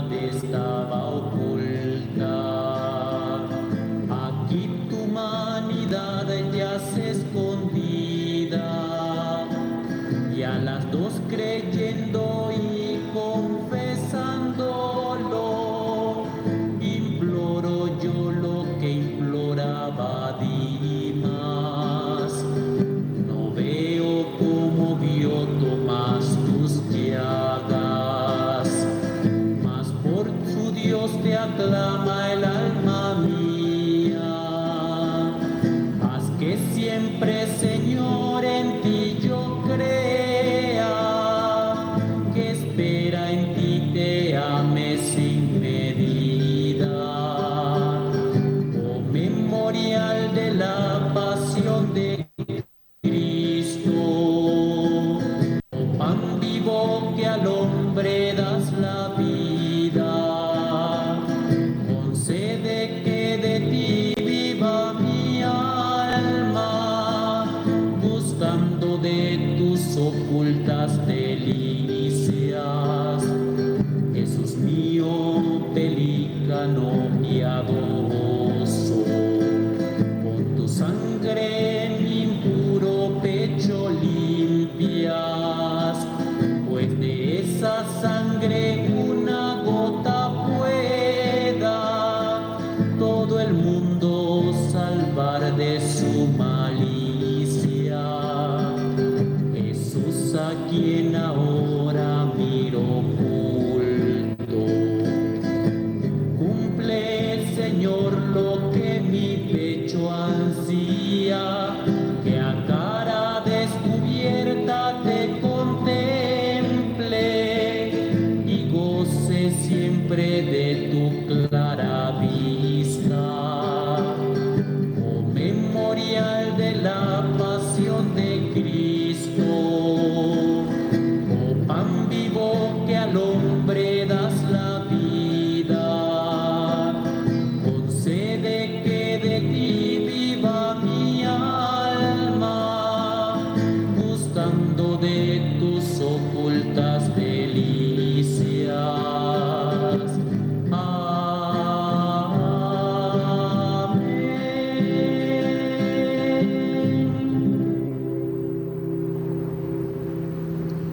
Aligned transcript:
bist, 0.00 0.44
da 0.50 0.86
baut 0.88 1.21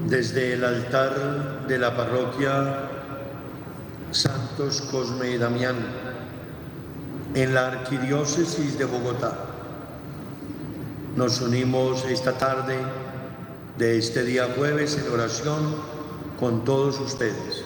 Desde 0.09 0.53
el 0.53 0.63
altar 0.63 1.67
de 1.67 1.77
la 1.77 1.95
parroquia 1.95 2.89
Santos 4.09 4.81
Cosme 4.89 5.29
y 5.29 5.37
Damián, 5.37 5.75
en 7.35 7.53
la 7.53 7.67
arquidiócesis 7.67 8.79
de 8.79 8.85
Bogotá, 8.85 9.37
nos 11.15 11.41
unimos 11.41 12.05
esta 12.05 12.33
tarde 12.39 12.79
de 13.77 13.99
este 13.99 14.23
día 14.23 14.47
jueves 14.57 14.97
en 14.97 15.13
oración 15.13 15.75
con 16.39 16.65
todos 16.65 16.99
ustedes. 16.99 17.63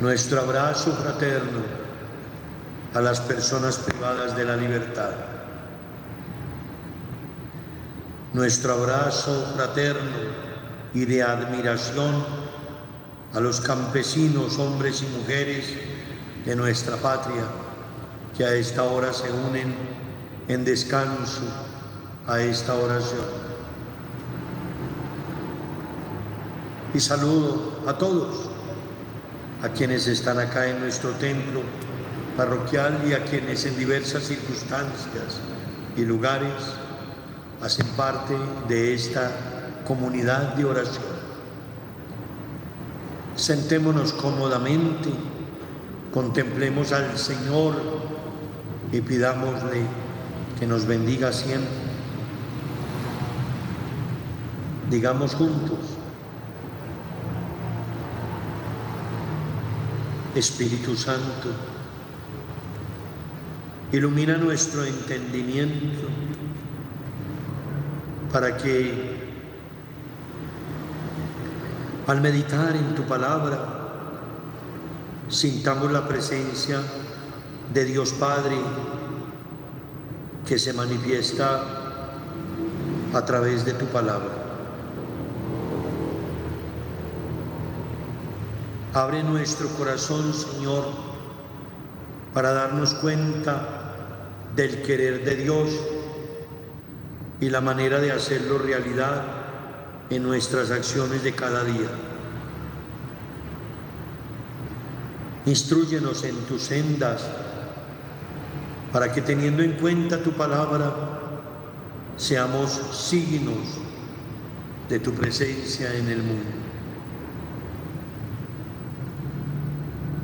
Nuestro 0.00 0.40
abrazo 0.40 0.92
fraterno 0.92 1.60
a 2.94 3.02
las 3.02 3.20
personas 3.20 3.76
privadas 3.76 4.34
de 4.34 4.46
la 4.46 4.56
libertad. 4.56 5.41
Nuestro 8.32 8.72
abrazo 8.72 9.52
fraterno 9.54 10.10
y 10.94 11.04
de 11.04 11.22
admiración 11.22 12.24
a 13.34 13.40
los 13.40 13.60
campesinos, 13.60 14.58
hombres 14.58 15.02
y 15.02 15.06
mujeres 15.18 15.66
de 16.46 16.56
nuestra 16.56 16.96
patria 16.96 17.44
que 18.36 18.44
a 18.44 18.54
esta 18.54 18.84
hora 18.84 19.12
se 19.12 19.30
unen 19.30 19.74
en 20.48 20.64
descanso 20.64 21.42
a 22.26 22.40
esta 22.40 22.74
oración. 22.74 23.26
Y 26.94 27.00
saludo 27.00 27.82
a 27.86 27.98
todos, 27.98 28.48
a 29.62 29.68
quienes 29.68 30.06
están 30.06 30.38
acá 30.38 30.68
en 30.68 30.80
nuestro 30.80 31.10
templo 31.12 31.60
parroquial 32.36 32.98
y 33.06 33.12
a 33.12 33.24
quienes 33.24 33.66
en 33.66 33.76
diversas 33.76 34.22
circunstancias 34.24 35.38
y 35.96 36.04
lugares 36.06 36.52
hacen 37.62 37.86
parte 37.96 38.34
de 38.68 38.92
esta 38.92 39.30
comunidad 39.86 40.54
de 40.54 40.64
oración. 40.64 41.12
Sentémonos 43.36 44.12
cómodamente, 44.12 45.10
contemplemos 46.12 46.92
al 46.92 47.16
Señor 47.16 47.74
y 48.90 49.00
pidámosle 49.00 49.82
que 50.58 50.66
nos 50.66 50.86
bendiga 50.86 51.32
siempre. 51.32 51.70
Digamos 54.90 55.34
juntos, 55.34 55.78
Espíritu 60.34 60.96
Santo, 60.96 61.50
ilumina 63.92 64.36
nuestro 64.36 64.84
entendimiento 64.84 66.08
para 68.32 68.56
que 68.56 69.30
al 72.06 72.20
meditar 72.20 72.74
en 72.74 72.94
tu 72.94 73.02
palabra 73.02 73.58
sintamos 75.28 75.92
la 75.92 76.08
presencia 76.08 76.80
de 77.72 77.84
Dios 77.84 78.12
Padre 78.14 78.56
que 80.46 80.58
se 80.58 80.72
manifiesta 80.72 81.62
a 83.14 83.24
través 83.24 83.64
de 83.64 83.74
tu 83.74 83.84
palabra. 83.86 84.42
Abre 88.94 89.22
nuestro 89.22 89.68
corazón, 89.68 90.34
Señor, 90.34 90.84
para 92.34 92.52
darnos 92.52 92.94
cuenta 92.94 93.94
del 94.54 94.82
querer 94.82 95.24
de 95.24 95.36
Dios 95.36 95.70
y 97.42 97.50
la 97.50 97.60
manera 97.60 97.98
de 97.98 98.12
hacerlo 98.12 98.56
realidad 98.56 99.24
en 100.10 100.22
nuestras 100.22 100.70
acciones 100.70 101.24
de 101.24 101.34
cada 101.34 101.64
día. 101.64 101.88
Instruyenos 105.44 106.22
en 106.22 106.36
tus 106.44 106.62
sendas 106.62 107.28
para 108.92 109.12
que 109.12 109.22
teniendo 109.22 109.64
en 109.64 109.72
cuenta 109.72 110.22
tu 110.22 110.30
palabra 110.34 110.94
seamos 112.16 112.70
signos 112.92 113.80
de 114.88 115.00
tu 115.00 115.12
presencia 115.12 115.92
en 115.96 116.06
el 116.10 116.22
mundo. 116.22 116.50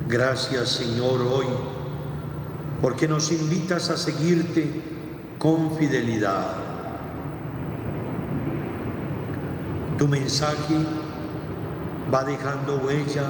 Gracias 0.09 0.69
Señor 0.69 1.21
hoy, 1.23 1.47
porque 2.81 3.09
nos 3.09 3.33
invitas 3.33 3.91
a 3.91 3.97
seguirte 3.97 4.71
con 5.41 5.77
fidelidad. 5.77 6.68
Tu 9.99 10.07
mensaje 10.07 10.77
va 12.15 12.23
dejando 12.23 12.77
huella 12.77 13.25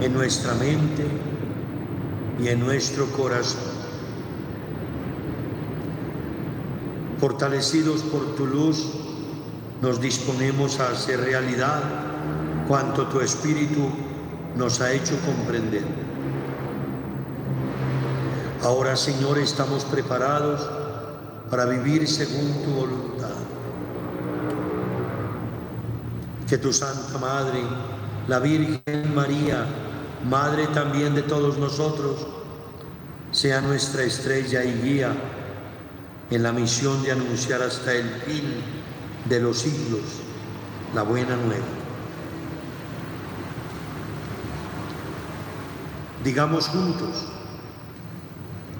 en 0.00 0.14
nuestra 0.14 0.54
mente 0.54 1.04
y 2.40 2.46
en 2.48 2.60
nuestro 2.60 3.06
corazón. 3.06 3.74
Fortalecidos 7.18 8.02
por 8.02 8.36
tu 8.36 8.46
luz, 8.46 8.92
nos 9.82 10.00
disponemos 10.00 10.78
a 10.78 10.90
hacer 10.90 11.20
realidad 11.20 11.82
cuanto 12.68 13.06
tu 13.08 13.20
Espíritu 13.20 13.88
nos 14.54 14.80
ha 14.80 14.92
hecho 14.92 15.16
comprender. 15.26 15.84
Ahora, 18.62 18.96
Señor, 18.96 19.38
estamos 19.38 19.84
preparados 19.84 20.68
para 21.50 21.64
vivir 21.64 22.06
según 22.08 22.62
tu 22.64 22.70
voluntad. 22.70 23.15
Que 26.48 26.58
tu 26.58 26.72
Santa 26.72 27.18
Madre, 27.18 27.60
la 28.28 28.38
Virgen 28.38 29.14
María, 29.14 29.66
Madre 30.28 30.66
también 30.68 31.14
de 31.14 31.22
todos 31.22 31.58
nosotros, 31.58 32.26
sea 33.32 33.60
nuestra 33.60 34.02
estrella 34.02 34.64
y 34.64 34.80
guía 34.80 35.12
en 36.30 36.42
la 36.42 36.52
misión 36.52 37.02
de 37.02 37.12
anunciar 37.12 37.62
hasta 37.62 37.92
el 37.92 38.08
fin 38.26 38.62
de 39.28 39.40
los 39.40 39.58
siglos 39.58 40.02
la 40.94 41.02
buena 41.02 41.36
nueva. 41.36 41.64
Digamos 46.24 46.68
juntos, 46.68 47.26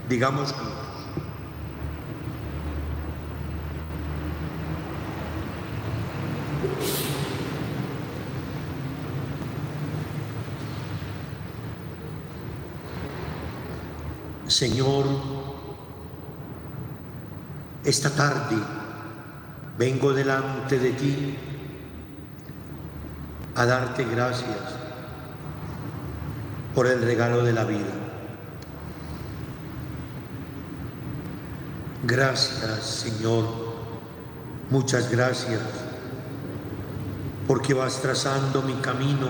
digamos 0.08 0.52
juntos. 0.52 0.85
Señor, 14.56 15.04
esta 17.84 18.08
tarde 18.08 18.56
vengo 19.76 20.14
delante 20.14 20.78
de 20.78 20.92
ti 20.92 21.36
a 23.54 23.66
darte 23.66 24.04
gracias 24.04 24.56
por 26.74 26.86
el 26.86 27.02
regalo 27.02 27.44
de 27.44 27.52
la 27.52 27.64
vida. 27.64 27.92
Gracias, 32.04 32.82
Señor, 32.82 33.44
muchas 34.70 35.10
gracias, 35.10 35.60
porque 37.46 37.74
vas 37.74 38.00
trazando 38.00 38.62
mi 38.62 38.72
camino 38.76 39.28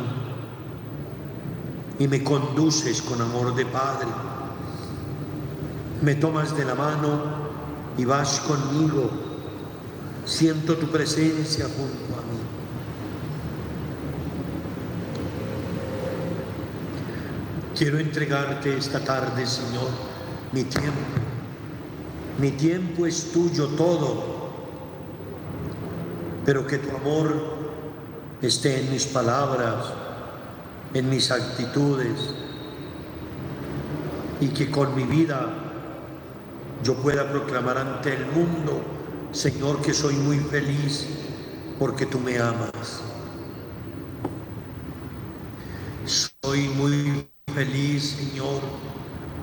y 1.99 2.06
me 2.06 2.23
conduces 2.23 3.02
con 3.02 3.20
amor 3.20 3.56
de 3.56 3.67
Padre. 3.67 4.37
Me 6.02 6.14
tomas 6.14 6.56
de 6.56 6.64
la 6.64 6.75
mano 6.75 7.22
y 7.96 8.04
vas 8.04 8.40
conmigo. 8.40 9.10
Siento 10.25 10.76
tu 10.76 10.88
presencia 10.88 11.64
junto 11.64 12.19
a 12.19 12.22
mí. 12.22 12.38
Quiero 17.76 17.98
entregarte 17.98 18.76
esta 18.76 19.00
tarde, 19.00 19.46
Señor, 19.46 19.88
mi 20.52 20.64
tiempo. 20.64 21.00
Mi 22.38 22.50
tiempo 22.50 23.06
es 23.06 23.32
tuyo 23.32 23.69
todo, 23.69 24.50
pero 26.44 26.66
que 26.66 26.78
tu 26.78 26.94
amor 26.94 27.34
esté 28.42 28.81
en 28.81 28.90
mis 28.90 29.06
palabras, 29.06 29.92
en 30.92 31.08
mis 31.08 31.31
actitudes, 31.31 32.34
y 34.40 34.49
que 34.49 34.70
con 34.70 34.94
mi 34.94 35.04
vida 35.04 35.65
yo 36.87 36.94
pueda 36.94 37.29
proclamar 37.29 37.79
ante 37.79 38.15
el 38.15 38.27
mundo, 38.27 38.81
Señor, 39.33 39.83
que 39.83 39.93
soy 39.93 40.15
muy 40.15 40.38
feliz 40.38 41.09
porque 41.81 42.06
tú 42.06 42.21
me 42.21 42.38
amas. 42.38 43.03
Soy 46.05 46.69
muy 46.69 47.29
feliz, 47.53 48.11
Señor, 48.11 48.61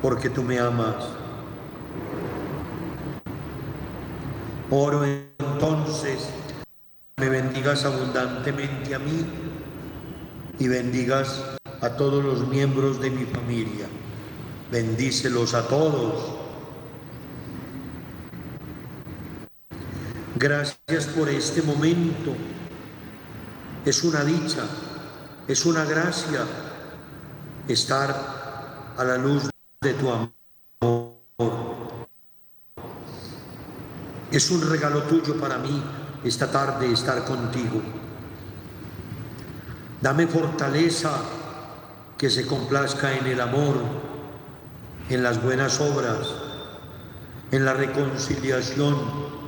porque 0.01 0.29
tú 0.29 0.41
me 0.41 0.57
amas. 0.57 0.95
Oro 4.69 5.03
entonces, 5.03 6.29
me 7.17 7.27
bendigas 7.27 7.83
abundantemente 7.83 8.95
a 8.95 8.99
mí 8.99 9.25
y 10.59 10.69
bendigas 10.69 11.43
a 11.81 11.89
todos 11.89 12.23
los 12.23 12.47
miembros 12.47 13.01
de 13.01 13.09
mi 13.09 13.25
familia. 13.25 13.87
Bendícelos 14.71 15.53
a 15.55 15.67
todos 15.67 16.32
Gracias 20.35 21.05
por 21.15 21.29
este 21.29 21.61
momento. 21.61 22.35
Es 23.85 24.03
una 24.03 24.23
dicha, 24.23 24.63
es 25.47 25.63
una 25.65 25.85
gracia 25.85 26.43
estar 27.67 28.93
a 28.97 29.03
la 29.03 29.17
luz 29.17 29.49
de 29.81 29.93
tu 29.93 30.09
amor. 30.09 31.13
Es 34.31 34.49
un 34.49 34.67
regalo 34.67 35.03
tuyo 35.03 35.39
para 35.39 35.59
mí 35.59 35.83
esta 36.23 36.49
tarde 36.49 36.91
estar 36.91 37.23
contigo. 37.25 37.81
Dame 40.01 40.25
fortaleza 40.25 41.11
que 42.17 42.31
se 42.31 42.47
complazca 42.47 43.13
en 43.13 43.27
el 43.27 43.39
amor, 43.39 43.75
en 45.09 45.21
las 45.21 45.43
buenas 45.43 45.79
obras, 45.79 46.27
en 47.51 47.65
la 47.65 47.73
reconciliación 47.73 49.42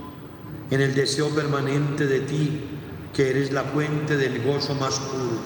en 0.72 0.82
el 0.82 0.96
deseo 0.96 1.30
permanente 1.30 2.08
de 2.08 2.22
ti, 2.22 2.62
que 3.14 3.30
eres 3.30 3.52
la 3.52 3.64
fuente 3.64 4.18
del 4.18 4.44
gozo 4.44 4.74
más 4.76 5.00
puro. 5.00 5.40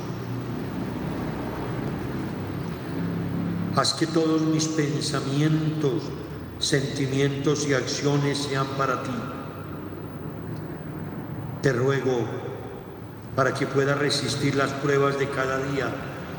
Haz 3.76 3.94
que 3.94 4.08
todos 4.08 4.42
mis 4.42 4.68
pensamientos, 4.68 6.04
sentimientos 6.60 7.68
y 7.68 7.74
acciones 7.74 8.38
sean 8.38 8.68
para 8.78 9.04
ti. 9.04 9.12
Te 11.62 11.74
ruego 11.74 12.26
para 13.36 13.54
que 13.54 13.68
pueda 13.68 13.96
resistir 13.96 14.56
las 14.56 14.72
pruebas 14.72 15.20
de 15.20 15.30
cada 15.30 15.60
día, 15.72 15.90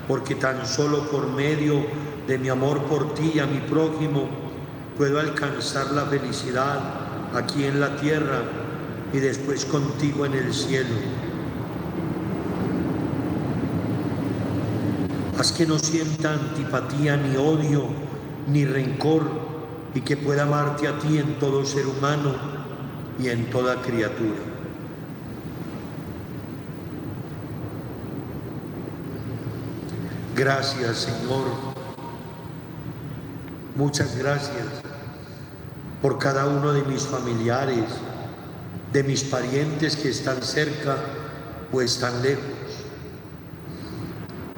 porque 0.09 0.35
tan 0.35 0.67
solo 0.67 1.09
por 1.11 1.29
medio 1.29 1.87
de 2.27 2.39
mi 2.39 2.49
amor 2.49 2.83
por 2.85 3.15
ti 3.15 3.33
y 3.35 3.39
a 3.39 3.47
mi 3.47 3.61
prójimo 3.61 4.29
puedo 4.97 5.21
alcanzar 5.21 5.93
la 5.93 6.07
felicidad 6.07 6.81
aquí 7.35 7.65
en 7.65 7.81
la 7.81 7.97
tierra 7.97 8.43
y 9.13 9.19
después 9.19 9.65
contigo 9.65 10.27
en 10.27 10.35
el 10.35 10.55
cielo. 10.55 10.95
Haz 15.39 15.53
que 15.53 15.67
no 15.67 15.79
sienta 15.79 16.35
antipatía 16.35 17.17
ni 17.17 17.37
odio 17.37 17.87
ni 18.47 18.65
rencor 18.65 19.23
y 19.95 20.01
que 20.03 20.17
pueda 20.17 20.43
amarte 20.43 20.87
a 20.87 20.99
ti 20.99 21.19
en 21.19 21.39
todo 21.39 21.65
ser 21.65 21.87
humano 21.87 22.35
y 23.19 23.29
en 23.29 23.49
toda 23.51 23.81
criatura. 23.83 24.39
Gracias 30.37 30.97
Señor. 30.99 31.47
Muchas 33.77 34.17
gracias 34.17 34.67
por 36.03 36.19
cada 36.19 36.47
uno 36.47 36.73
de 36.73 36.83
mis 36.83 37.03
familiares 37.03 37.85
de 38.93 39.03
mis 39.05 39.23
parientes 39.23 39.97
que 39.97 40.09
están 40.11 40.43
cerca 40.43 40.97
o 41.73 41.81
están 41.81 42.23
lejos. 42.23 42.45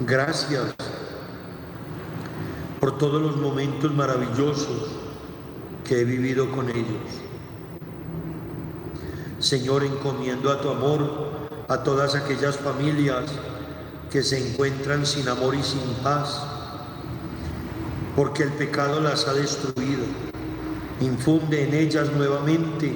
Gracias 0.01 0.75
por 2.81 2.99
todos 2.99 3.21
los 3.21 3.37
momentos 3.37 3.93
maravillosos 3.95 4.91
que 5.85 6.01
he 6.01 6.05
vivido 6.05 6.51
con 6.51 6.71
ellos. 6.71 7.21
Señor, 9.39 9.85
encomiendo 9.85 10.51
a 10.51 10.61
tu 10.61 10.71
amor 10.71 11.33
a 11.69 11.83
todas 11.83 12.15
aquellas 12.15 12.57
familias 12.57 13.31
que 14.11 14.23
se 14.23 14.39
encuentran 14.39 15.07
sin 15.07 15.29
amor 15.29 15.55
y 15.55 15.63
sin 15.63 15.81
paz, 16.03 16.43
porque 18.15 18.45
el 18.45 18.53
pecado 18.53 19.01
las 19.01 19.27
ha 19.27 19.35
destruido. 19.35 20.05
Infunde 21.01 21.65
en 21.65 21.75
ellas 21.75 22.13
nuevamente 22.13 22.95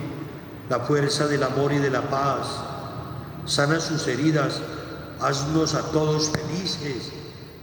la 0.69 0.81
fuerza 0.81 1.27
del 1.27 1.43
amor 1.43 1.73
y 1.73 1.79
de 1.79 1.91
la 1.91 2.03
paz. 2.03 2.47
Sana 3.47 3.81
sus 3.81 4.07
heridas, 4.09 4.61
haznos 5.21 5.75
a 5.75 5.83
todos 5.93 6.31
felices, 6.31 7.13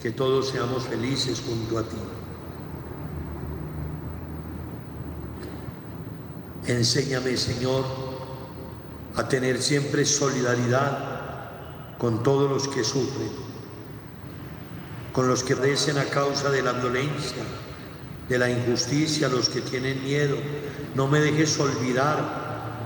que 0.02 0.12
todos 0.12 0.50
seamos 0.50 0.84
felices 0.84 1.42
junto 1.46 1.80
a 1.80 1.84
ti. 1.84 1.98
Enséñame, 6.66 7.36
Señor, 7.36 7.84
a 9.16 9.28
tener 9.28 9.62
siempre 9.62 10.06
solidaridad 10.06 11.14
con 11.98 12.24
todos 12.24 12.50
los 12.50 12.68
que 12.74 12.84
sufren, 12.84 13.32
con 15.12 15.28
los 15.28 15.44
que 15.44 15.56
padecen 15.56 15.98
a 15.98 16.06
causa 16.06 16.50
de 16.50 16.62
la 16.62 16.72
violencia, 16.72 17.44
de 18.30 18.38
la 18.38 18.50
injusticia, 18.50 19.28
los 19.28 19.50
que 19.50 19.62
tienen 19.62 20.02
miedo. 20.04 20.38
No 20.96 21.08
me 21.08 21.20
dejes 21.20 21.60
olvidar 21.60 22.43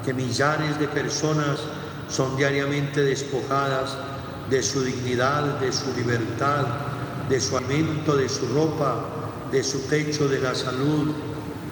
que 0.07 0.13
millares 0.13 0.79
de 0.79 0.87
personas 0.87 1.59
son 2.07 2.37
diariamente 2.37 3.01
despojadas 3.01 3.97
de 4.49 4.63
su 4.63 4.81
dignidad, 4.81 5.59
de 5.59 5.73
su 5.73 5.93
libertad, 5.97 6.65
de 7.27 7.41
su 7.41 7.57
alimento, 7.57 8.15
de 8.15 8.29
su 8.29 8.47
ropa, 8.47 9.03
de 9.51 9.61
su 9.61 9.81
techo, 9.89 10.29
de 10.29 10.39
la 10.39 10.55
salud 10.55 11.13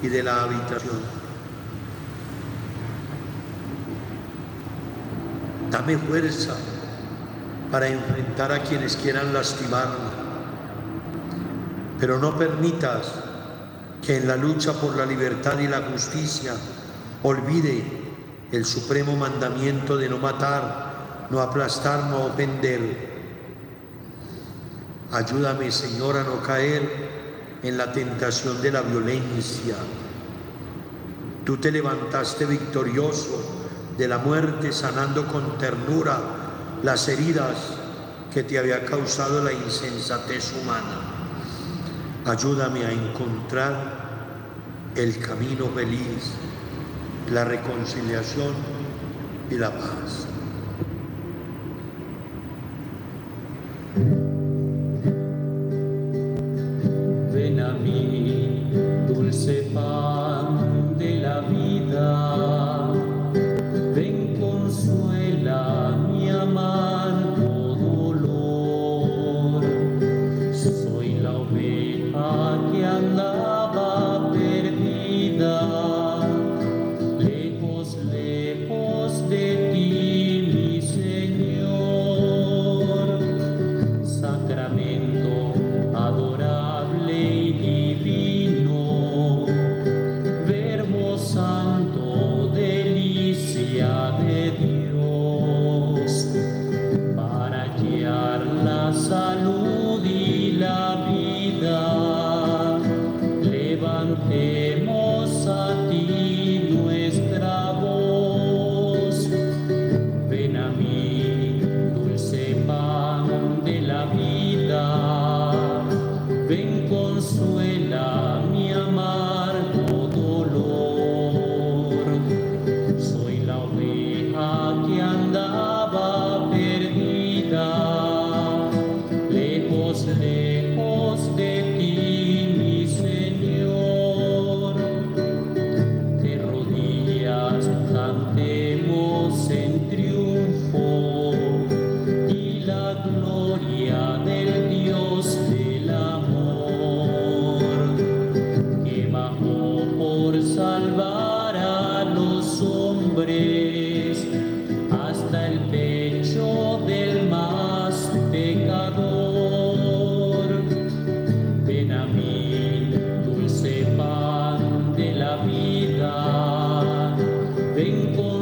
y 0.01 0.10
de 0.10 0.22
la 0.22 0.44
habitación. 0.44 1.00
Dame 5.72 5.98
fuerza 5.98 6.58
para 7.72 7.88
enfrentar 7.88 8.51
a 8.51 8.63
quienes 8.63 8.98
quieran 8.98 9.34
lastimarme, 9.34 10.10
pero 12.01 12.20
no 12.20 12.38
permitas 12.38 13.13
que 14.06 14.18
en 14.18 14.27
la 14.27 14.36
lucha 14.36 14.74
por 14.74 14.98
la 14.98 15.06
libertad 15.06 15.58
y 15.60 15.70
la 15.70 15.84
justicia 15.84 16.54
olvide 17.24 18.04
el 18.52 18.66
supremo 18.66 19.16
mandamiento 19.16 19.98
de 19.98 20.10
no 20.10 20.18
matar, 20.18 21.28
no 21.30 21.40
aplastar, 21.40 22.06
no 22.06 22.25
ofender. 22.25 23.16
Ayúdame, 25.12 25.72
Señor, 25.72 26.18
a 26.18 26.24
no 26.24 26.42
caer 26.42 27.16
en 27.64 27.78
la 27.78 27.92
tentación 27.92 28.62
de 28.62 28.72
la 28.72 28.82
violencia. 28.82 29.75
Tú 31.44 31.58
te 31.58 31.72
levantaste 31.72 32.46
victorioso 32.46 33.44
de 33.98 34.08
la 34.08 34.18
muerte, 34.18 34.72
sanando 34.72 35.25
con 35.28 35.58
ternura 35.58 36.20
las 36.84 37.08
heridas 37.08 37.56
que 38.34 38.44
te 38.44 38.60
había 38.60 38.86
causado 38.86 39.44
la 39.44 39.54
insensatez 39.54 40.54
humana. 40.62 41.02
Ayúdame 42.25 42.84
a 42.86 42.92
encontrar 42.92 44.06
el 44.96 45.20
camino 45.20 45.68
feliz, 45.74 46.34
la 47.32 47.44
reconciliación 47.44 48.53
y 49.50 49.55
la 49.55 49.72
paz. 49.72 50.27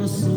Some 0.06 0.33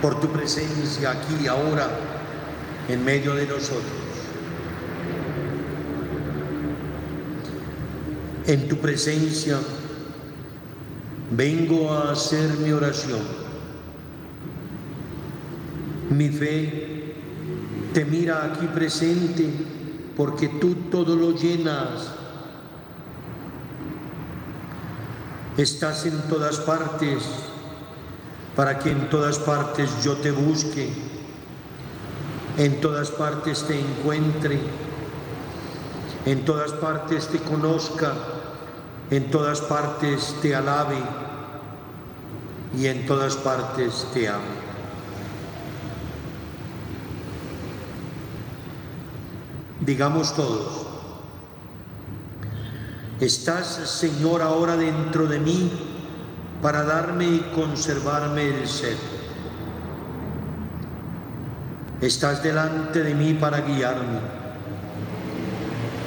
por 0.00 0.20
tu 0.20 0.28
presencia 0.28 1.10
aquí 1.10 1.46
ahora 1.46 1.88
en 2.88 3.04
medio 3.04 3.34
de 3.34 3.46
nosotros. 3.46 3.82
En 8.46 8.68
tu 8.68 8.78
presencia 8.78 9.58
vengo 11.30 11.92
a 11.92 12.12
hacer 12.12 12.48
mi 12.58 12.72
oración 12.72 13.38
Mi 16.10 16.30
fe 16.30 17.14
te 17.92 18.04
mira 18.04 18.46
aquí 18.46 18.66
presente 18.66 19.46
porque 20.16 20.48
tú 20.48 20.74
todo 20.90 21.14
lo 21.14 21.32
llenas. 21.32 22.17
Estás 25.58 26.06
en 26.06 26.16
todas 26.28 26.58
partes 26.58 27.24
para 28.54 28.78
que 28.78 28.92
en 28.92 29.10
todas 29.10 29.40
partes 29.40 29.90
yo 30.04 30.16
te 30.18 30.30
busque, 30.30 30.88
en 32.58 32.80
todas 32.80 33.10
partes 33.10 33.64
te 33.64 33.76
encuentre, 33.76 34.60
en 36.26 36.44
todas 36.44 36.70
partes 36.74 37.26
te 37.26 37.40
conozca, 37.40 38.14
en 39.10 39.32
todas 39.32 39.60
partes 39.60 40.36
te 40.40 40.54
alabe 40.54 41.02
y 42.78 42.86
en 42.86 43.04
todas 43.04 43.34
partes 43.34 44.06
te 44.14 44.28
ame. 44.28 44.58
Digamos 49.80 50.36
todos, 50.36 50.87
estás 53.20 53.66
Señor 53.66 54.42
ahora 54.42 54.76
dentro 54.76 55.26
de 55.26 55.38
mí 55.38 55.70
para 56.62 56.84
darme 56.84 57.26
y 57.26 57.38
conservarme 57.54 58.48
el 58.48 58.68
ser. 58.68 58.96
Estás 62.00 62.42
delante 62.42 63.02
de 63.02 63.14
mí 63.14 63.34
para 63.34 63.60
guiarme. 63.60 64.20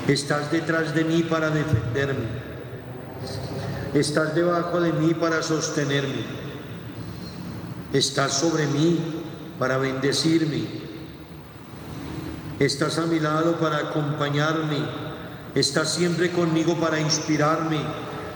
Estás 0.08 0.52
detrás 0.52 0.96
de 0.96 1.04
mí 1.04 1.24
para 1.24 1.50
defenderme. 1.50 2.28
Estás 3.94 4.34
debajo 4.34 4.80
de 4.80 4.94
mí 4.94 5.14
para 5.14 5.44
sostenerme. 5.44 6.24
Estás 7.94 8.34
sobre 8.34 8.68
mí 8.68 9.00
para 9.60 9.78
bendecirme 9.78 10.82
Estás 12.62 13.00
a 13.00 13.08
mi 13.08 13.20
lado 13.20 13.56
para 13.56 13.78
acompañarme. 13.78 15.11
Estás 15.54 15.96
siempre 15.96 16.32
conmigo 16.32 16.76
para 16.80 16.98
inspirarme, 17.00 17.82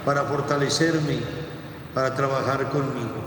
para 0.03 0.23
fortalecerme, 0.25 1.19
para 1.93 2.13
trabajar 2.13 2.69
conmigo. 2.71 3.23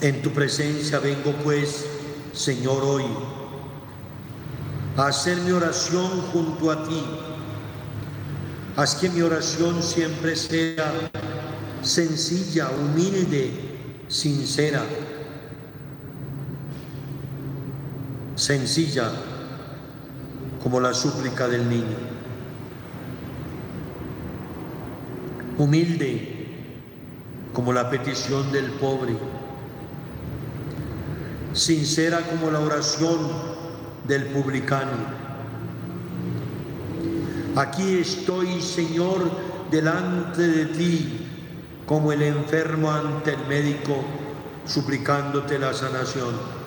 En 0.00 0.22
tu 0.22 0.30
presencia 0.30 0.98
vengo 0.98 1.32
pues, 1.44 1.84
Señor, 2.32 2.82
hoy 2.82 3.04
a 4.96 5.08
hacer 5.08 5.36
mi 5.42 5.52
oración 5.52 6.08
junto 6.32 6.70
a 6.70 6.82
ti. 6.88 7.04
Haz 8.76 8.94
que 8.94 9.10
mi 9.10 9.20
oración 9.20 9.82
siempre 9.82 10.34
sea 10.36 10.90
sencilla, 11.82 12.70
humilde, 12.70 13.50
sincera 14.08 14.82
sencilla 18.42 19.08
como 20.60 20.80
la 20.80 20.92
súplica 20.92 21.46
del 21.46 21.68
niño, 21.68 21.96
humilde 25.58 26.48
como 27.52 27.72
la 27.72 27.88
petición 27.88 28.50
del 28.50 28.72
pobre, 28.72 29.16
sincera 31.52 32.20
como 32.22 32.50
la 32.50 32.58
oración 32.58 33.18
del 34.08 34.24
publicano. 34.26 35.22
Aquí 37.54 37.98
estoy, 37.98 38.60
Señor, 38.60 39.20
delante 39.70 40.42
de 40.42 40.66
ti, 40.66 41.28
como 41.86 42.10
el 42.10 42.22
enfermo 42.22 42.90
ante 42.90 43.34
el 43.34 43.46
médico, 43.46 44.02
suplicándote 44.66 45.60
la 45.60 45.72
sanación. 45.72 46.61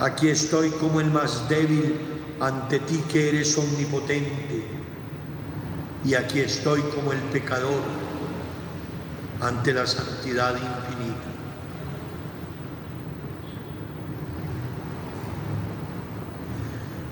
Aquí 0.00 0.28
estoy 0.30 0.70
como 0.70 0.98
el 1.02 1.10
más 1.10 1.46
débil 1.46 1.94
ante 2.40 2.78
ti 2.78 3.04
que 3.12 3.28
eres 3.28 3.58
omnipotente. 3.58 4.64
Y 6.02 6.14
aquí 6.14 6.40
estoy 6.40 6.80
como 6.80 7.12
el 7.12 7.18
pecador 7.18 7.82
ante 9.42 9.74
la 9.74 9.86
santidad 9.86 10.54
infinita. 10.54 11.30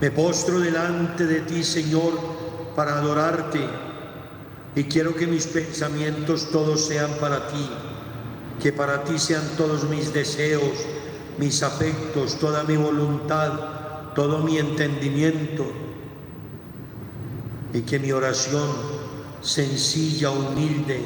Me 0.00 0.10
postro 0.10 0.58
delante 0.58 1.26
de 1.26 1.40
ti, 1.42 1.62
Señor, 1.62 2.18
para 2.74 2.96
adorarte 2.96 3.60
y 4.74 4.84
quiero 4.84 5.14
que 5.14 5.26
mis 5.26 5.46
pensamientos 5.46 6.50
todos 6.50 6.86
sean 6.86 7.10
para 7.20 7.48
ti, 7.48 7.68
que 8.62 8.72
para 8.72 9.04
ti 9.04 9.18
sean 9.18 9.42
todos 9.58 9.84
mis 9.84 10.14
deseos 10.14 10.97
mis 11.38 11.62
afectos, 11.62 12.38
toda 12.38 12.64
mi 12.64 12.76
voluntad, 12.76 13.52
todo 14.14 14.38
mi 14.38 14.58
entendimiento 14.58 15.64
y 17.72 17.82
que 17.82 17.98
mi 17.98 18.12
oración 18.12 18.68
sencilla, 19.40 20.30
humilde 20.30 21.00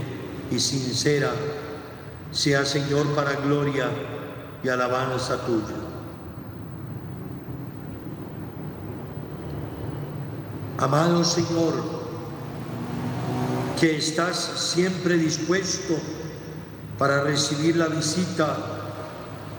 y 0.50 0.58
sincera 0.58 1.30
sea 2.30 2.64
Señor 2.64 3.06
para 3.14 3.32
gloria 3.32 3.90
y 4.64 4.68
alabanza 4.68 5.44
tuya. 5.44 5.76
Amado 10.78 11.22
Señor, 11.24 11.74
que 13.78 13.98
estás 13.98 14.36
siempre 14.36 15.16
dispuesto 15.16 15.94
para 16.98 17.22
recibir 17.22 17.76
la 17.76 17.88
visita 17.88 18.81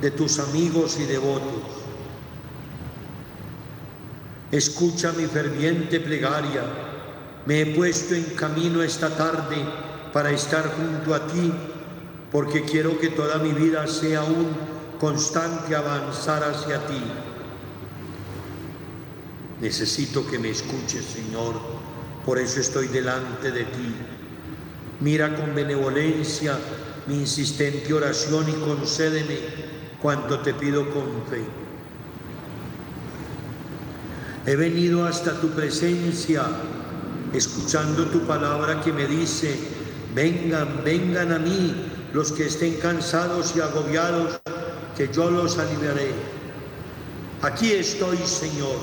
de 0.04 0.12
tus 0.12 0.38
amigos 0.39 0.98
y 1.00 1.06
devotos. 1.06 1.63
Escucha 4.52 5.13
mi 5.13 5.28
ferviente 5.28 6.02
plegaria. 6.02 6.62
Me 7.46 7.62
he 7.62 7.66
puesto 7.68 8.13
en 8.13 8.26
camino 8.36 8.84
esta 8.84 9.16
tarde 9.16 9.56
para 10.12 10.32
estar 10.32 10.76
junto 10.76 11.16
a 11.16 11.26
ti, 11.26 11.54
porque 12.34 12.63
quiero 12.63 13.00
que 13.00 13.12
toda 13.12 13.38
mi 13.38 13.54
vida 13.54 13.88
sea 13.88 14.24
un 14.24 14.50
constante 15.00 15.74
avanzar 15.74 16.44
hacia 16.44 16.86
ti. 16.86 17.02
Necesito 19.62 20.28
que 20.28 20.38
me 20.38 20.50
escuches, 20.50 21.06
Señor, 21.06 21.62
por 22.26 22.39
eso 22.39 22.60
estoy 22.60 22.89
delante 22.89 23.54
de 23.54 23.63
ti. 23.63 23.96
Mira 25.00 25.34
con 25.34 25.56
benevolencia 25.56 26.60
mi 27.08 27.16
insistente 27.20 27.94
oración 27.94 28.50
y 28.50 28.54
concédeme 28.54 29.62
cuanto 30.04 30.39
te 30.39 30.54
pido 30.54 30.84
con 30.89 31.06
fe. 31.30 31.42
He 34.46 34.58
venido 34.58 35.06
hasta 35.06 35.39
tu 35.39 35.50
presencia, 35.52 36.44
escuchando 37.32 38.04
tu 38.08 38.20
palabra 38.28 38.82
que 38.82 38.92
me 38.92 39.08
dice, 39.08 39.58
vengan, 40.13 40.84
vengan 40.84 41.32
a 41.32 41.39
mí 41.39 41.74
los 42.12 42.34
que 42.34 42.48
estén 42.48 42.74
cansados 42.76 43.56
y 43.56 43.62
agobiados, 43.62 44.42
que 44.98 45.08
yo 45.08 45.32
los 45.32 45.58
aliviaré. 45.58 46.12
Aquí 47.42 47.72
estoy, 47.72 48.18
Señor, 48.18 48.76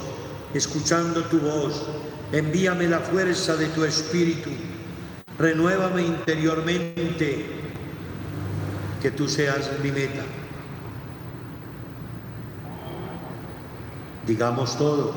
escuchando 0.54 1.22
tu 1.24 1.38
voz. 1.40 1.86
Envíame 2.32 2.88
la 2.88 3.00
fuerza 3.00 3.56
de 3.56 3.66
tu 3.66 3.84
espíritu. 3.84 4.48
Renuévame 5.38 6.02
interiormente, 6.02 7.44
que 9.02 9.10
tú 9.10 9.28
seas 9.28 9.70
mi 9.82 9.92
meta. 9.92 10.22
Digamos 14.26 14.76
todos, 14.76 15.14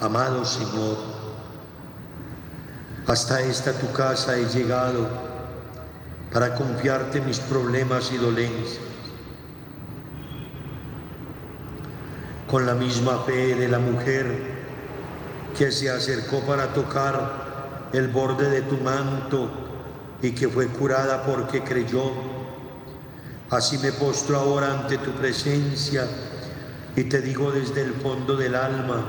amado 0.00 0.44
Señor, 0.44 0.98
hasta 3.06 3.40
esta 3.40 3.72
tu 3.72 3.90
casa 3.92 4.36
he 4.36 4.44
llegado 4.44 5.08
para 6.32 6.54
confiarte 6.54 7.20
mis 7.22 7.40
problemas 7.40 8.12
y 8.12 8.18
dolencias. 8.18 8.80
Con 12.46 12.66
la 12.66 12.74
misma 12.74 13.20
fe 13.20 13.54
de 13.54 13.68
la 13.68 13.78
mujer 13.78 14.54
que 15.56 15.72
se 15.72 15.90
acercó 15.90 16.40
para 16.40 16.74
tocar 16.74 17.88
el 17.92 18.08
borde 18.08 18.50
de 18.50 18.62
tu 18.62 18.76
manto 18.76 19.48
y 20.20 20.32
que 20.32 20.48
fue 20.48 20.66
curada 20.68 21.24
porque 21.24 21.64
creyó, 21.64 22.12
así 23.50 23.78
me 23.78 23.92
postro 23.92 24.36
ahora 24.36 24.72
ante 24.72 24.98
tu 24.98 25.12
presencia 25.12 26.06
y 26.96 27.04
te 27.04 27.20
digo 27.20 27.52
desde 27.52 27.82
el 27.82 27.92
fondo 27.92 28.36
del 28.36 28.54
alma, 28.54 29.04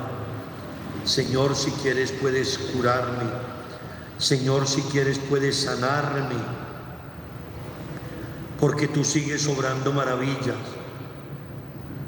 Señor, 1.06 1.56
si 1.56 1.72
quieres 1.72 2.12
puedes 2.12 2.58
curarme. 2.58 3.24
Señor, 4.18 4.68
si 4.68 4.82
quieres 4.82 5.20
puedes 5.20 5.56
sanarme. 5.56 6.36
Porque 8.60 8.90
tú 8.90 9.06
sigues 9.06 9.48
obrando 9.48 9.94
maravillas. 9.94 10.58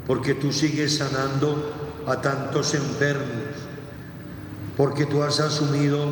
Porque 0.06 0.34
tú 0.34 0.52
sigues 0.52 0.98
sanando 0.98 1.72
a 2.06 2.20
tantos 2.20 2.74
enfermos. 2.74 3.56
Porque 4.76 5.06
tú 5.06 5.22
has 5.22 5.40
asumido 5.40 6.10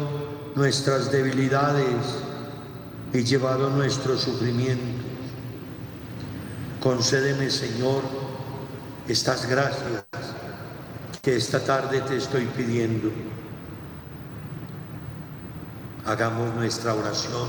nuestras 0.55 1.13
debilidades 1.13 2.23
y 3.13 3.23
llevado 3.23 3.69
nuestros 3.69 4.23
sufrimientos. 4.23 5.05
Concédeme, 6.81 7.51
Señor, 7.51 8.03
estas 9.09 9.49
gracias 9.49 10.05
que 11.23 11.35
esta 11.37 11.61
tarde 11.61 12.03
te 12.03 12.17
estoy 12.17 12.45
pidiendo. 12.45 13.11
Hagamos 16.05 16.55
nuestra 16.55 16.95
oración 16.95 17.49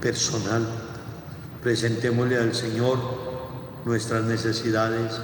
personal. 0.00 0.66
Presentémosle 1.62 2.38
al 2.38 2.54
Señor 2.54 2.98
nuestras 3.84 4.24
necesidades 4.24 5.20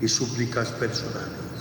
y 0.00 0.08
súplicas 0.08 0.68
personales. 0.68 1.51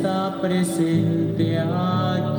Está 0.00 0.34
presente 0.40 1.58
aquí. 1.58 2.29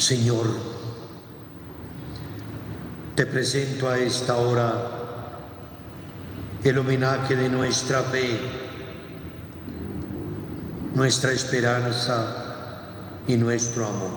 Señor, 0.00 0.46
te 3.14 3.26
presento 3.26 3.86
a 3.86 3.98
esta 3.98 4.34
hora 4.36 4.90
el 6.64 6.78
homenaje 6.78 7.36
de 7.36 7.50
nuestra 7.50 8.00
fe, 8.04 8.40
nuestra 10.94 11.32
esperanza 11.32 12.86
y 13.28 13.36
nuestro 13.36 13.88
amor. 13.88 14.10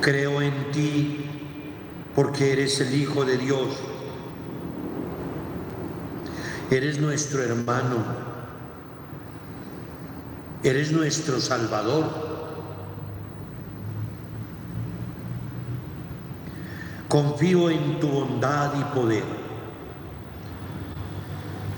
Creo 0.00 0.40
en 0.42 0.70
ti 0.70 1.28
porque 2.14 2.52
eres 2.52 2.80
el 2.80 2.94
Hijo 2.94 3.24
de 3.24 3.36
Dios. 3.36 3.76
Eres 6.70 7.00
nuestro 7.00 7.42
hermano. 7.42 8.25
Eres 10.66 10.90
nuestro 10.90 11.40
Salvador. 11.40 12.06
Confío 17.06 17.70
en 17.70 18.00
tu 18.00 18.08
bondad 18.08 18.72
y 18.76 18.82
poder. 18.92 19.22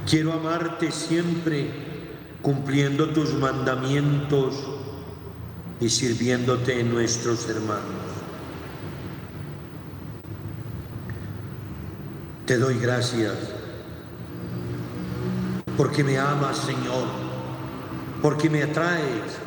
Quiero 0.08 0.32
amarte 0.32 0.90
siempre 0.90 1.70
cumpliendo 2.40 3.10
tus 3.10 3.34
mandamientos 3.34 4.54
y 5.82 5.90
sirviéndote 5.90 6.80
en 6.80 6.90
nuestros 6.90 7.46
hermanos. 7.46 8.08
Te 12.46 12.56
doy 12.56 12.78
gracias 12.78 13.34
porque 15.76 16.02
me 16.02 16.18
amas, 16.18 16.56
Señor, 16.56 17.27
porque 18.22 18.50
me 18.50 18.62
atraes, 18.62 19.38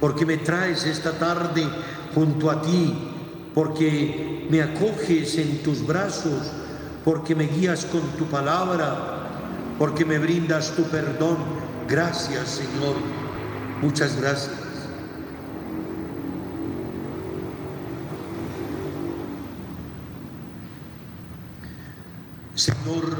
porque 0.00 0.26
me 0.26 0.36
traes 0.38 0.84
esta 0.84 1.12
tarde 1.12 1.66
junto 2.14 2.50
a 2.50 2.60
ti, 2.60 2.94
porque 3.54 4.46
me 4.50 4.62
acoges 4.62 5.38
en 5.38 5.62
tus 5.62 5.86
brazos, 5.86 6.50
porque 7.04 7.34
me 7.34 7.46
guías 7.46 7.84
con 7.86 8.02
tu 8.18 8.26
palabra, 8.26 8.96
porque 9.78 10.04
me 10.04 10.18
brindas 10.18 10.72
tu 10.72 10.82
perdón. 10.84 11.38
Gracias, 11.88 12.48
Señor. 12.48 12.96
Muchas 13.82 14.20
gracias. 14.20 14.64
Señor, 22.54 23.16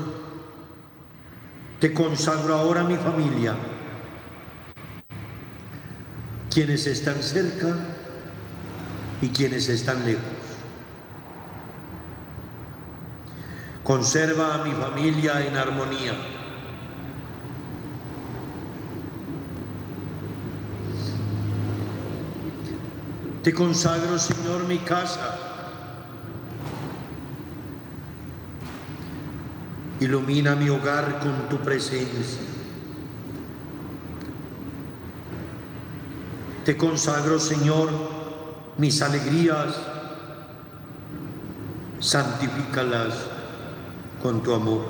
te 1.81 1.93
consagro 1.93 2.55
ahora 2.55 2.83
a 2.83 2.85
mi 2.85 2.97
familia, 2.97 3.57
quienes 6.55 6.87
están 6.87 7.21
cerca 7.21 7.75
y 9.21 9.29
quienes 9.31 9.69
están 9.69 10.07
lejos. 10.07 10.23
Conserva 13.83 14.55
a 14.55 14.65
mi 14.65 14.71
familia 14.71 15.45
en 15.45 15.57
armonía. 15.57 16.15
Te 23.43 23.53
consagro, 23.53 24.17
Señor, 24.17 24.65
mi 24.69 24.79
casa. 24.79 25.39
Ilumina 29.99 30.55
mi 30.55 30.71
hogar 30.71 31.19
con 31.19 31.49
tu 31.49 31.59
presencia. 31.59 32.54
Te 36.65 36.79
consagro, 36.79 37.39
Señor, 37.39 37.91
mis 38.79 39.03
alegrías. 39.03 39.75
santifícalas 42.01 43.15
con 44.23 44.43
tu 44.43 44.55
amor. 44.55 44.85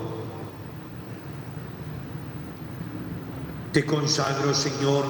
Te 3.73 3.85
consagro, 3.85 4.53
Señor, 4.53 5.05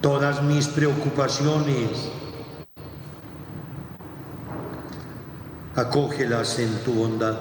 todas 0.00 0.42
mis 0.42 0.68
preocupaciones. 0.68 2.10
Acógelas 5.74 6.58
en 6.58 6.84
tu 6.84 6.92
bondad. 6.92 7.36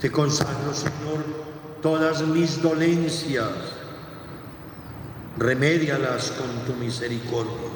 Te 0.00 0.10
consagro, 0.10 0.72
Señor, 0.74 1.24
todas 1.82 2.22
mis 2.22 2.62
dolencias. 2.62 3.83
Remédialas 5.36 6.30
con 6.32 6.64
tu 6.64 6.78
misericordia. 6.78 7.68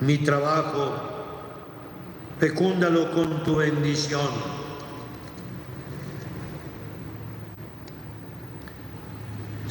Mi 0.00 0.18
trabajo, 0.18 0.94
fecúndalo 2.38 3.10
con 3.12 3.42
tu 3.42 3.56
bendición 3.56 4.54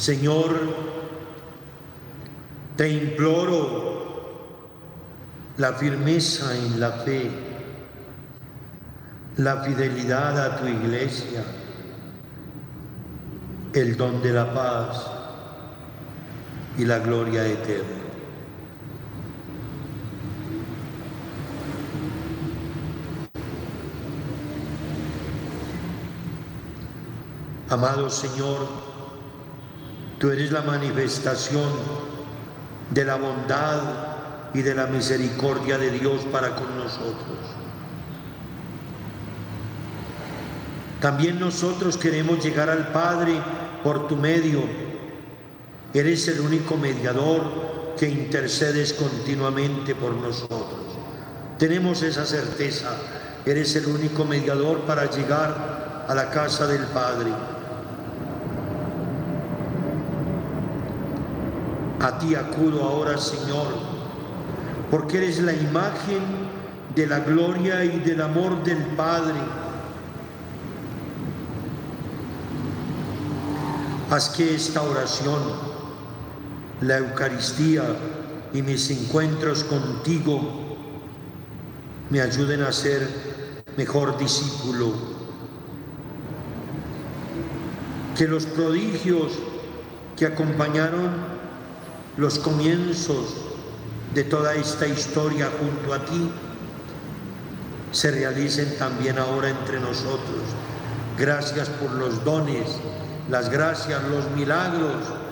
Señor, 0.04 0.60
te 2.76 2.90
imploro 2.90 4.52
la 5.56 5.72
firmeza 5.76 6.54
en 6.58 6.78
la 6.78 6.92
fe, 6.92 7.32
la 9.38 9.64
fidelidad 9.64 10.46
a 10.46 10.58
tu 10.58 10.68
iglesia, 10.68 11.46
el 13.72 13.96
don 13.96 14.22
de 14.22 14.34
la 14.34 14.54
paz 14.54 15.13
y 16.78 16.86
la 16.86 17.00
gloria 17.00 17.46
eterna. 17.46 18.02
Amado 27.70 28.10
Señor, 28.10 28.84
Tú 30.24 30.32
eres 30.32 30.54
la 30.54 30.62
manifestación 30.62 31.70
de 32.92 33.04
la 33.04 33.16
bondad 33.16 33.82
y 34.54 34.62
de 34.62 34.74
la 34.74 34.88
misericordia 34.88 35.78
de 35.78 35.92
Dios 35.92 36.22
para 36.32 36.56
con 36.56 36.78
nosotros. 36.78 37.40
También 41.02 41.42
nosotros 41.42 41.98
queremos 41.98 42.42
llegar 42.42 42.70
al 42.70 42.88
Padre 42.94 43.34
por 43.84 44.08
tu 44.08 44.16
medio. 44.16 44.62
Eres 45.94 46.28
el 46.28 46.40
único 46.40 46.76
mediador 46.76 47.94
que 47.98 48.10
intercedes 48.10 48.94
continuamente 48.94 49.94
por 49.94 50.14
nosotros. 50.14 50.80
Tenemos 51.60 52.02
esa 52.02 52.26
certeza. 52.26 52.98
Eres 53.46 53.76
el 53.76 53.86
único 53.86 54.26
mediador 54.26 54.82
para 54.82 55.10
llegar 55.10 56.06
a 56.08 56.16
la 56.16 56.30
casa 56.30 56.66
del 56.68 56.84
Padre. 56.88 57.32
A 62.00 62.18
ti 62.20 62.36
acudo 62.36 62.84
ahora, 62.84 63.18
Señor, 63.18 63.68
porque 64.90 65.18
eres 65.18 65.40
la 65.40 65.54
imagen 65.54 66.20
de 66.96 67.08
la 67.08 67.20
gloria 67.20 67.86
y 67.86 68.00
del 68.00 68.22
amor 68.22 68.64
del 68.64 68.84
Padre. 68.98 69.40
Haz 74.10 74.30
que 74.30 74.56
esta 74.56 74.82
oración, 74.82 75.42
la 76.86 76.98
Eucaristía 76.98 77.84
y 78.54 78.62
mis 78.62 78.90
encuentros 78.90 79.64
contigo 79.64 80.78
me 82.10 82.22
ayuden 82.22 82.62
a 82.64 82.72
ser 82.72 83.08
mejor 83.78 84.18
discípulo. 84.18 84.94
Que 88.18 88.28
los 88.28 88.46
prodigios 88.46 89.32
que 90.18 90.26
acompañaron 90.26 91.10
los 92.18 92.38
comienzos 92.38 93.38
de 94.14 94.24
toda 94.26 94.54
esta 94.54 94.86
historia 94.86 95.50
junto 95.60 95.94
a 95.94 96.06
ti 96.06 96.32
se 97.92 98.12
realicen 98.12 98.78
también 98.78 99.18
ahora 99.18 99.50
entre 99.50 99.80
nosotros. 99.80 100.42
Gracias 101.18 101.70
por 101.70 101.92
los 101.94 102.24
dones, 102.24 102.78
las 103.30 103.50
gracias, 103.50 104.04
los 104.04 104.30
milagros 104.32 105.23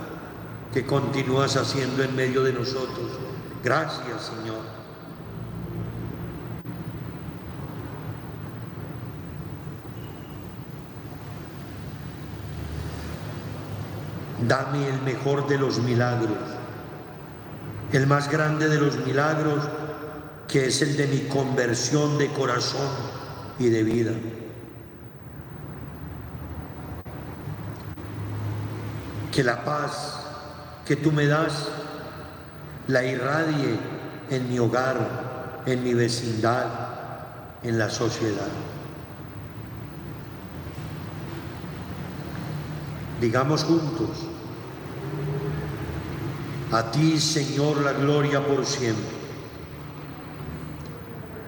que 0.74 0.86
continúas 0.86 1.58
haciendo 1.58 2.04
en 2.04 2.16
medio 2.16 2.44
de 2.44 2.54
nosotros. 2.54 3.12
Gracias, 3.64 4.32
Señor. 4.38 4.62
Dame 14.48 14.88
el 14.88 15.02
mejor 15.04 15.48
de 15.48 15.58
los 15.58 15.80
milagros 15.80 16.38
el 17.94 18.08
más 18.08 18.32
grande 18.32 18.70
de 18.70 18.80
los 18.80 18.98
milagros, 19.06 19.68
que 20.48 20.68
es 20.68 20.82
el 20.82 20.96
de 20.96 21.08
mi 21.08 21.20
conversión 21.28 22.18
de 22.18 22.28
corazón 22.30 22.88
y 23.60 23.70
de 23.70 23.84
vida. 23.84 24.12
Que 29.32 29.44
la 29.44 29.64
paz 29.64 30.21
que 30.92 30.98
tú 30.98 31.14
me 31.14 31.26
das 31.26 31.70
la 32.90 33.02
irradie 33.02 33.80
en 34.30 34.50
mi 34.50 34.60
hogar, 34.60 35.62
en 35.66 35.82
mi 35.86 35.94
vecindad, 35.94 36.66
en 37.64 37.80
la 37.80 37.90
sociedad. 37.90 38.50
Digamos 43.22 43.64
juntos, 43.64 44.10
a 46.74 46.92
ti, 46.92 47.18
Señor, 47.22 47.78
la 47.78 47.94
gloria 47.94 48.46
por 48.46 48.66
siempre. 48.66 49.16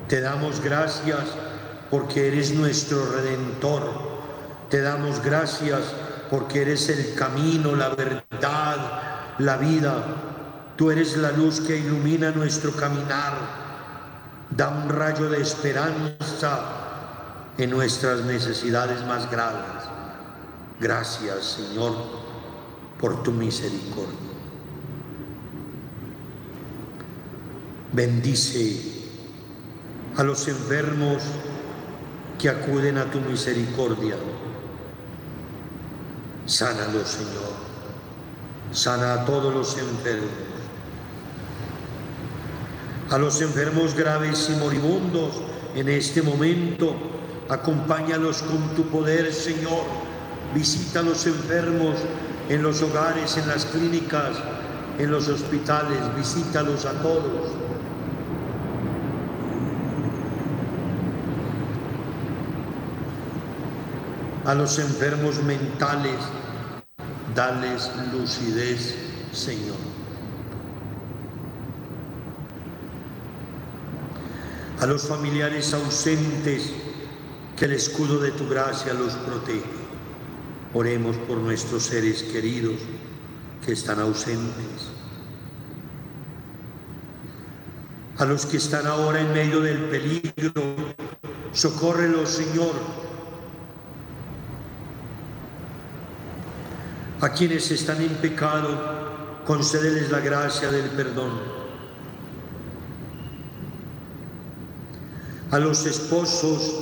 Te 0.08 0.22
damos 0.22 0.62
gracias 0.62 1.26
porque 1.92 2.30
eres 2.30 2.54
nuestro 2.54 3.12
redentor. 3.12 3.92
Te 4.70 4.80
damos 4.80 5.22
gracias 5.22 5.82
porque 6.30 6.62
eres 6.62 6.88
el 6.88 7.14
camino, 7.16 7.76
la 7.76 7.90
verdad, 7.90 9.13
la 9.40 9.58
vida. 9.58 10.04
Tú 10.76 10.92
eres 10.92 11.18
la 11.18 11.32
luz 11.32 11.62
que 11.62 11.78
ilumina 11.78 12.32
nuestro 12.32 12.72
caminar. 12.72 13.34
Da 14.50 14.70
un 14.70 14.90
rayo 14.90 15.30
de 15.30 15.42
esperanza 15.42 16.60
en 17.58 17.70
nuestras 17.70 18.22
necesidades 18.22 19.06
más 19.06 19.30
graves. 19.30 19.84
Gracias, 20.80 21.44
Señor, 21.44 21.96
por 23.00 23.24
tu 23.24 23.32
misericordia. 23.32 24.34
Bendice 27.92 28.82
a 30.18 30.24
los 30.24 30.48
enfermos 30.48 31.24
que 32.40 32.50
acuden 32.50 32.98
a 32.98 33.06
tu 33.06 33.20
misericordia. 33.22 34.16
Sánalos, 36.46 37.08
Señor. 37.08 37.73
Sana 38.74 39.14
a 39.14 39.26
todos 39.26 39.54
los 39.54 39.78
enfermos. 39.78 40.30
A 43.10 43.18
los 43.18 43.42
enfermos 43.42 43.94
graves 43.96 44.50
y 44.50 44.60
moribundos 44.60 45.42
en 45.76 45.90
este 45.90 46.22
momento, 46.22 46.96
acompáñalos 47.50 48.42
con 48.42 48.76
tu 48.76 48.84
poder, 48.88 49.32
Señor. 49.34 49.84
Visita 50.56 51.00
a 51.00 51.04
los 51.04 51.26
enfermos 51.28 51.96
en 52.50 52.64
los 52.64 52.82
hogares, 52.82 53.38
en 53.38 53.48
las 53.48 53.66
clínicas, 53.66 54.38
en 54.98 55.12
los 55.12 55.28
hospitales. 55.28 56.00
Visítalos 56.16 56.86
a 56.86 56.94
todos 57.02 57.52
a 64.46 64.54
los 64.54 64.78
enfermos 64.80 65.42
mentales, 65.44 66.18
dales 67.36 67.90
lucidez, 68.12 68.96
Señor. 69.32 69.78
A 74.80 74.86
los 74.86 75.08
familiares 75.08 75.74
ausentes, 75.74 76.72
que 77.58 77.66
el 77.66 77.74
escudo 77.74 78.20
de 78.20 78.32
tu 78.32 78.48
gracia 78.50 78.94
los 78.94 79.14
protege. 79.14 79.64
Oremos 80.74 81.16
por 81.18 81.38
nuestros 81.38 81.84
seres 81.84 82.24
queridos 82.24 82.76
que 83.66 83.74
están 83.74 84.00
ausentes. 84.00 84.92
A 88.18 88.26
los 88.26 88.46
que 88.46 88.58
están 88.58 88.88
ahora 88.88 89.22
en 89.22 89.34
medio 89.34 89.62
del 89.62 89.86
peligro, 89.86 90.76
socórrelos, 91.52 92.30
Señor 92.30 93.03
A 97.24 97.30
quienes 97.30 97.72
están 97.72 98.02
en 98.02 98.14
pecado, 98.16 99.42
concédeles 99.46 100.12
la 100.12 100.20
gracia 100.20 100.70
del 100.70 100.92
perdón. 100.92 101.64
a 105.54 105.60
los 105.60 105.86
esposos 105.86 106.74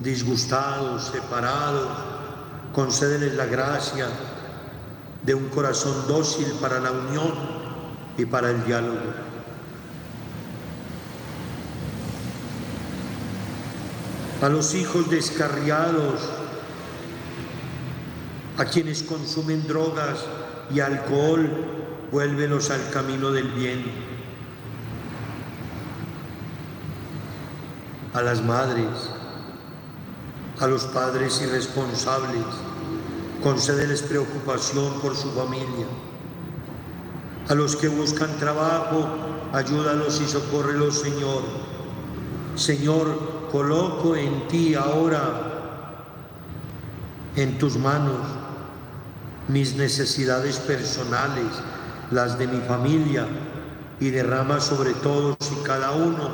disgustados, 0.00 1.06
separados, 1.06 1.88
concédeles 2.74 3.32
la 3.32 3.46
gracia 3.46 4.08
de 5.22 5.34
un 5.34 5.48
corazón 5.48 6.06
dócil 6.06 6.52
para 6.60 6.80
la 6.80 6.90
unión 6.90 7.32
y 8.18 8.26
para 8.26 8.50
el 8.50 8.62
diálogo. 8.66 8.98
A 14.42 14.50
los 14.50 14.74
hijos 14.74 15.08
descarriados, 15.08 16.20
a 18.58 18.64
quienes 18.64 19.04
consumen 19.04 19.66
drogas 19.66 20.18
y 20.74 20.80
alcohol, 20.80 21.48
vuélvelos 22.10 22.70
al 22.70 22.90
camino 22.90 23.30
del 23.30 23.48
bien. 23.52 23.84
A 28.14 28.22
las 28.22 28.42
madres, 28.42 29.10
a 30.58 30.66
los 30.66 30.84
padres 30.86 31.40
irresponsables, 31.40 32.42
concédeles 33.42 34.02
preocupación 34.02 35.00
por 35.00 35.14
su 35.16 35.30
familia. 35.30 35.86
A 37.48 37.54
los 37.54 37.76
que 37.76 37.86
buscan 37.86 38.36
trabajo, 38.38 39.08
ayúdalos 39.52 40.20
y 40.20 40.26
socórrelos, 40.26 40.98
Señor. 40.98 41.42
Señor, 42.56 43.48
coloco 43.52 44.16
en 44.16 44.48
ti 44.48 44.74
ahora, 44.74 45.57
en 47.42 47.56
tus 47.56 47.76
manos, 47.76 48.20
mis 49.46 49.76
necesidades 49.76 50.58
personales, 50.58 51.46
las 52.10 52.38
de 52.38 52.48
mi 52.48 52.60
familia, 52.60 53.26
y 54.00 54.10
derrama 54.10 54.60
sobre 54.60 54.92
todos 54.94 55.36
y 55.52 55.62
cada 55.64 55.92
uno 55.92 56.30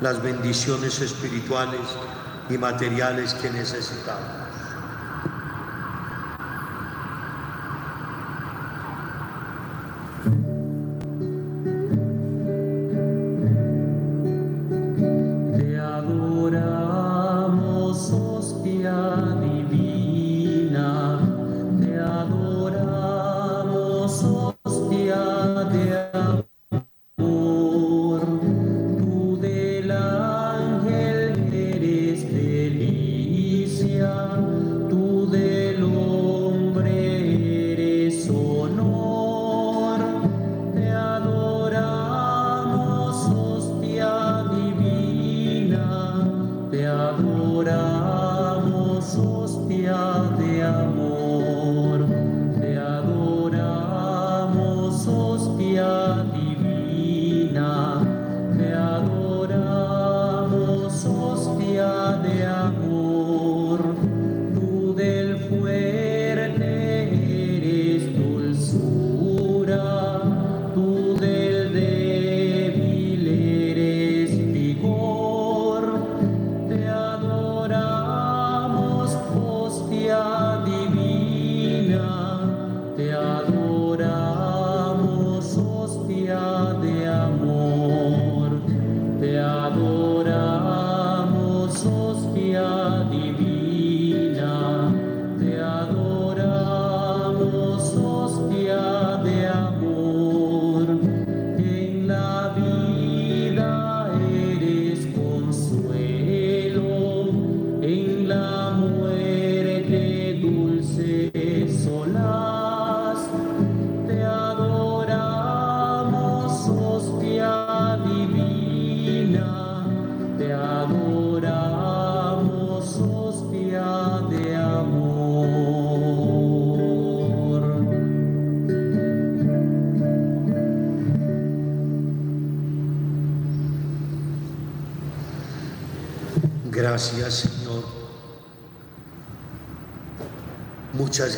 las 0.00 0.22
bendiciones 0.22 1.00
espirituales 1.00 1.80
y 2.48 2.56
materiales 2.56 3.34
que 3.34 3.50
necesitamos. 3.50 4.49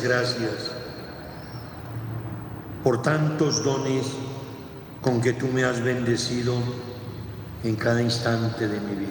Gracias 0.01 0.71
por 2.83 3.01
tantos 3.01 3.63
dones 3.63 4.05
con 5.01 5.21
que 5.21 5.33
tú 5.33 5.47
me 5.47 5.63
has 5.63 5.81
bendecido 5.81 6.55
en 7.63 7.75
cada 7.75 8.01
instante 8.01 8.67
de 8.67 8.79
mi 8.79 8.95
vida. 8.95 9.09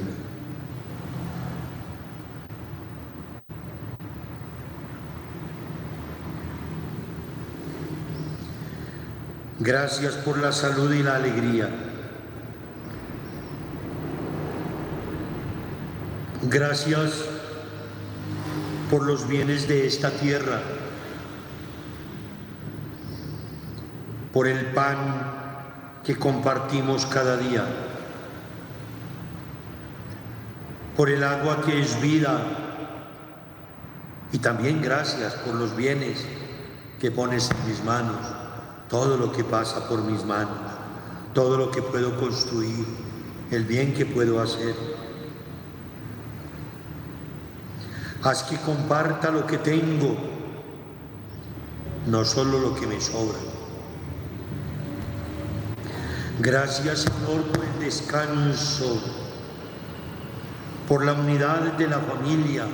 Gracias 9.60 10.14
por 10.14 10.38
la 10.38 10.52
salud 10.52 10.92
y 10.92 11.02
la 11.02 11.16
alegría. 11.16 11.68
Gracias 16.42 17.31
por 18.92 19.06
los 19.06 19.26
bienes 19.26 19.68
de 19.68 19.86
esta 19.86 20.10
tierra, 20.10 20.60
por 24.34 24.46
el 24.46 24.66
pan 24.66 24.98
que 26.04 26.14
compartimos 26.16 27.06
cada 27.06 27.38
día, 27.38 27.64
por 30.94 31.08
el 31.08 31.24
agua 31.24 31.62
que 31.62 31.80
es 31.80 32.02
vida 32.02 32.38
y 34.30 34.40
también 34.40 34.82
gracias 34.82 35.36
por 35.36 35.54
los 35.54 35.74
bienes 35.74 36.26
que 37.00 37.10
pones 37.10 37.50
en 37.50 37.66
mis 37.70 37.82
manos, 37.84 38.20
todo 38.90 39.16
lo 39.16 39.32
que 39.32 39.42
pasa 39.42 39.88
por 39.88 40.02
mis 40.02 40.22
manos, 40.26 40.58
todo 41.32 41.56
lo 41.56 41.70
que 41.70 41.80
puedo 41.80 42.20
construir, 42.20 42.84
el 43.50 43.64
bien 43.64 43.94
que 43.94 44.04
puedo 44.04 44.42
hacer. 44.42 44.74
Haz 48.24 48.44
que 48.44 48.56
comparta 48.58 49.32
lo 49.32 49.44
que 49.46 49.58
tengo, 49.58 50.16
no 52.06 52.24
solo 52.24 52.58
lo 52.58 52.74
que 52.74 52.86
me 52.86 53.00
sobra. 53.00 53.38
Gracias 56.38 57.00
Señor 57.00 57.42
por 57.52 57.64
el 57.64 57.80
descanso, 57.80 59.02
por 60.86 61.04
la 61.04 61.14
unidad 61.14 61.72
de 61.72 61.88
la 61.88 61.98
familia. 61.98 62.64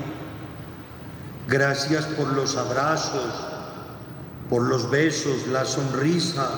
Gracias 1.49 2.05
por 2.05 2.31
los 2.35 2.59
abrazos, 2.59 3.33
por 4.51 4.65
los 4.65 4.91
besos, 4.91 5.47
las 5.47 5.71
sonrisas. 5.71 6.51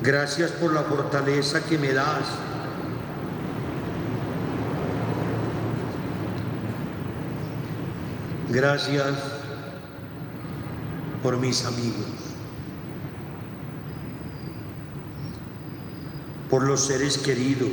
Gracias 0.00 0.52
por 0.52 0.72
la 0.72 0.84
fortaleza 0.84 1.60
que 1.64 1.76
me 1.76 1.92
das 1.92 2.24
Gracias 8.50 9.14
por 11.22 11.36
mis 11.36 11.64
amigos, 11.66 12.06
por 16.48 16.62
los 16.62 16.86
seres 16.86 17.18
queridos, 17.18 17.68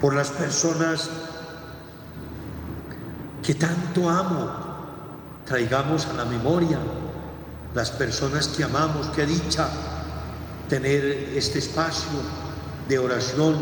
por 0.00 0.14
las 0.14 0.28
personas 0.30 1.08
que 3.42 3.54
tanto 3.54 4.10
amo, 4.10 4.50
traigamos 5.46 6.04
a 6.06 6.12
la 6.12 6.26
memoria 6.26 6.78
las 7.74 7.90
personas 7.90 8.48
que 8.48 8.64
amamos, 8.64 9.08
qué 9.14 9.24
dicha 9.24 9.68
tener 10.68 11.04
este 11.34 11.60
espacio 11.60 12.18
de 12.88 12.98
oración 12.98 13.56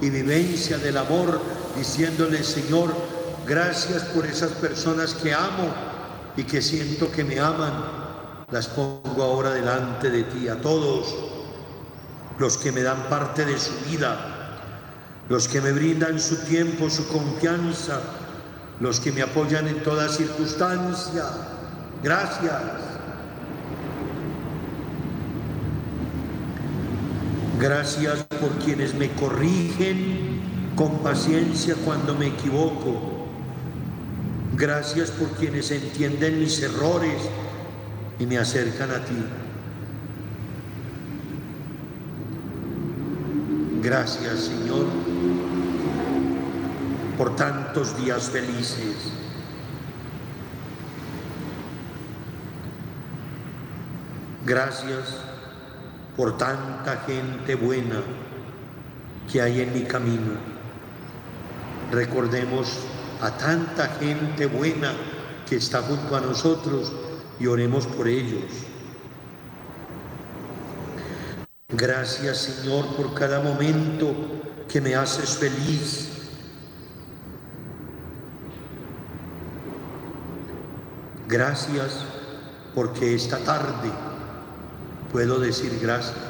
y 0.00 0.10
vivencia 0.10 0.78
del 0.78 0.96
amor, 0.96 1.40
diciéndole, 1.76 2.42
Señor, 2.42 2.94
gracias 3.48 4.02
por 4.04 4.26
esas 4.26 4.50
personas 4.52 5.14
que 5.14 5.32
amo 5.32 5.72
y 6.36 6.44
que 6.44 6.60
siento 6.60 7.10
que 7.10 7.24
me 7.24 7.40
aman. 7.40 7.72
Las 8.50 8.68
pongo 8.68 9.22
ahora 9.22 9.50
delante 9.50 10.10
de 10.10 10.22
ti, 10.24 10.48
a 10.48 10.60
todos 10.60 11.14
los 12.38 12.56
que 12.56 12.70
me 12.70 12.82
dan 12.82 13.08
parte 13.08 13.44
de 13.44 13.58
su 13.58 13.72
vida, 13.90 14.16
los 15.28 15.48
que 15.48 15.60
me 15.60 15.72
brindan 15.72 16.20
su 16.20 16.36
tiempo, 16.44 16.88
su 16.88 17.08
confianza, 17.08 18.00
los 18.80 19.00
que 19.00 19.12
me 19.12 19.22
apoyan 19.22 19.66
en 19.66 19.82
toda 19.82 20.08
circunstancia. 20.08 21.24
Gracias. 22.02 22.62
Gracias 27.58 28.22
por 28.40 28.50
quienes 28.64 28.94
me 28.94 29.10
corrigen 29.12 30.40
con 30.76 30.98
paciencia 30.98 31.74
cuando 31.84 32.14
me 32.14 32.28
equivoco. 32.28 33.17
Gracias 34.58 35.12
por 35.12 35.28
quienes 35.36 35.70
entienden 35.70 36.40
mis 36.40 36.60
errores 36.60 37.22
y 38.18 38.26
me 38.26 38.38
acercan 38.38 38.90
a 38.90 39.04
ti. 39.04 39.24
Gracias 43.80 44.40
Señor 44.40 44.86
por 47.16 47.36
tantos 47.36 47.96
días 48.02 48.30
felices. 48.30 49.12
Gracias 54.44 55.18
por 56.16 56.36
tanta 56.36 56.96
gente 57.06 57.54
buena 57.54 58.02
que 59.30 59.40
hay 59.40 59.60
en 59.60 59.72
mi 59.72 59.84
camino. 59.84 60.32
Recordemos 61.92 62.97
a 63.20 63.30
tanta 63.36 63.88
gente 64.00 64.46
buena 64.46 64.92
que 65.48 65.56
está 65.56 65.82
junto 65.82 66.14
a 66.14 66.20
nosotros 66.20 66.92
y 67.40 67.46
oremos 67.46 67.86
por 67.86 68.06
ellos. 68.06 68.44
Gracias 71.68 72.38
Señor 72.38 72.96
por 72.96 73.14
cada 73.14 73.40
momento 73.40 74.14
que 74.68 74.80
me 74.80 74.94
haces 74.94 75.36
feliz. 75.36 76.08
Gracias 81.26 82.04
porque 82.74 83.14
esta 83.14 83.38
tarde 83.38 83.90
puedo 85.12 85.38
decir 85.38 85.78
gracias. 85.80 86.27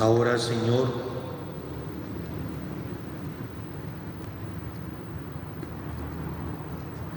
Ahora, 0.00 0.38
Señor, 0.38 0.88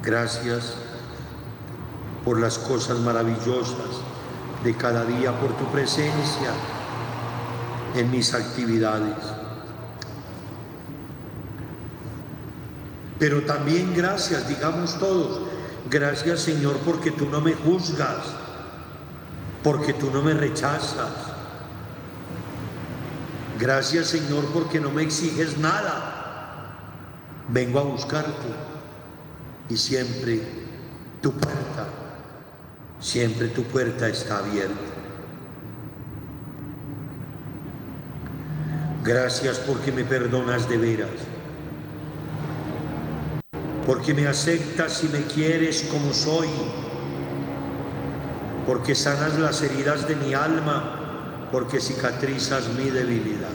gracias 0.03 0.73
por 2.25 2.41
las 2.41 2.57
cosas 2.59 2.99
maravillosas 2.99 3.77
de 4.65 4.75
cada 4.75 5.05
día, 5.05 5.31
por 5.39 5.55
tu 5.55 5.63
presencia 5.71 6.51
en 7.95 8.11
mis 8.11 8.33
actividades. 8.33 9.15
Pero 13.17 13.43
también 13.43 13.93
gracias, 13.95 14.49
digamos 14.49 14.99
todos, 14.99 15.39
gracias 15.89 16.41
Señor 16.41 16.75
porque 16.79 17.11
tú 17.11 17.29
no 17.29 17.39
me 17.39 17.53
juzgas, 17.53 18.25
porque 19.63 19.93
tú 19.93 20.11
no 20.11 20.21
me 20.21 20.33
rechazas. 20.33 21.32
Gracias 23.59 24.07
Señor 24.07 24.45
porque 24.53 24.79
no 24.79 24.91
me 24.91 25.03
exiges 25.03 25.57
nada. 25.57 26.75
Vengo 27.49 27.79
a 27.79 27.83
buscarte 27.83 28.47
y 29.69 29.77
siempre 29.77 30.41
tu 31.21 31.31
puerta, 31.31 31.87
siempre 32.99 33.47
tu 33.49 33.63
puerta 33.63 34.07
está 34.07 34.39
abierta. 34.39 34.73
Gracias 39.03 39.59
porque 39.59 39.91
me 39.91 40.03
perdonas 40.03 40.69
de 40.69 40.77
veras 40.77 41.09
porque 43.85 44.13
me 44.13 44.27
aceptas 44.27 45.03
y 45.03 45.09
me 45.09 45.23
quieres 45.23 45.83
como 45.83 46.13
soy, 46.13 46.47
porque 48.65 48.95
sanas 48.95 49.37
las 49.37 49.61
heridas 49.61 50.07
de 50.07 50.15
mi 50.15 50.33
alma, 50.33 51.02
porque 51.53 51.79
cicatrizas 51.79 52.67
mi 52.69 52.89
debilidad. 52.89 53.47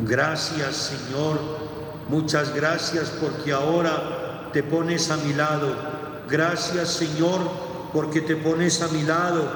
Gracias 0.00 0.74
Señor, 0.76 1.38
muchas 2.08 2.52
gracias 2.52 3.10
porque 3.20 3.52
ahora 3.52 4.50
te 4.52 4.64
pones 4.64 5.10
a 5.10 5.18
mi 5.18 5.34
lado. 5.34 5.76
Gracias 6.28 6.88
Señor 6.88 7.38
porque 7.92 8.22
te 8.22 8.34
pones 8.34 8.80
a 8.82 8.88
mi 8.88 9.02
lado, 9.02 9.48